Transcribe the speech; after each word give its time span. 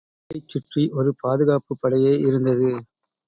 அவரைச் 0.21 0.47
சுற்றி 0.47 0.83
ஒரு 0.93 1.15
பாதுகாப்புப் 1.21 1.81
படையே 1.81 2.13
இருந்தது. 2.19 2.69